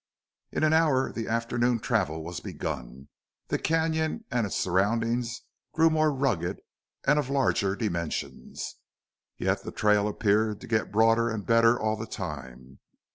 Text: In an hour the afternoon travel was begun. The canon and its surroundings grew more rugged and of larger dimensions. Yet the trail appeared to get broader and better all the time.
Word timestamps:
In 0.51 0.63
an 0.63 0.73
hour 0.73 1.11
the 1.11 1.27
afternoon 1.27 1.77
travel 1.79 2.23
was 2.23 2.39
begun. 2.39 3.09
The 3.49 3.59
canon 3.59 4.25
and 4.31 4.47
its 4.47 4.55
surroundings 4.55 5.41
grew 5.73 5.91
more 5.91 6.11
rugged 6.11 6.59
and 7.05 7.19
of 7.19 7.29
larger 7.29 7.75
dimensions. 7.75 8.77
Yet 9.37 9.61
the 9.61 9.71
trail 9.71 10.07
appeared 10.07 10.59
to 10.61 10.67
get 10.67 10.91
broader 10.91 11.29
and 11.29 11.45
better 11.45 11.79
all 11.79 11.97
the 11.97 12.07
time. 12.07 12.79